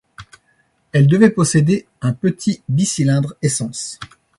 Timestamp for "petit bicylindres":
2.13-3.35